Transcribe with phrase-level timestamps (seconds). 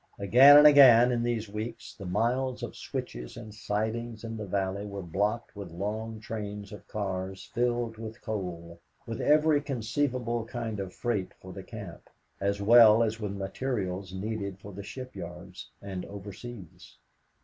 [0.17, 4.83] Again and again in these weeks, the miles of switches and sidings in the valley
[4.83, 10.91] were blocked with long trains of cars filled with coal, with every conceivable kind of
[10.91, 12.09] freight for the camp,
[12.39, 16.97] as well as with materials needed for the shipyards and overseas.